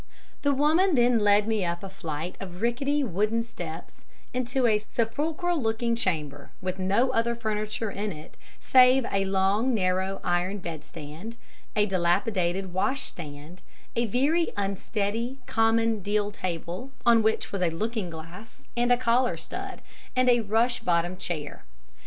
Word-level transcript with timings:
"The 0.41 0.51
woman 0.51 0.95
then 0.95 1.19
led 1.19 1.47
me 1.47 1.63
up 1.63 1.83
a 1.83 1.87
flight 1.89 2.35
of 2.39 2.59
rickety, 2.63 3.03
wooden 3.03 3.43
steps 3.43 4.03
and 4.33 4.47
into 4.47 4.65
a 4.65 4.83
sepulchral 4.89 5.61
looking 5.61 5.95
chamber 5.95 6.49
with 6.59 6.79
no 6.79 7.11
other 7.11 7.35
furniture 7.35 7.91
in 7.91 8.11
it 8.11 8.35
save 8.59 9.05
a 9.11 9.25
long, 9.25 9.75
narrow, 9.75 10.19
iron 10.23 10.57
bedstead, 10.57 11.37
a 11.75 11.85
dilapidated 11.85 12.73
washstand, 12.73 13.61
a 13.95 14.07
very 14.07 14.51
unsteady, 14.57 15.37
common 15.45 15.99
deal 15.99 16.31
table, 16.31 16.89
on 17.05 17.21
which 17.21 17.51
was 17.51 17.61
a 17.61 17.69
looking 17.69 18.09
glass 18.09 18.63
and 18.75 18.91
a 18.91 18.97
collar 18.97 19.37
stud, 19.37 19.83
and 20.15 20.29
a 20.29 20.39
rush 20.41 20.79
bottomed 20.79 21.19
chair. 21.19 21.63